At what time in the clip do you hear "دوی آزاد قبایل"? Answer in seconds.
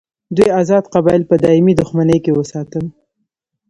0.35-1.23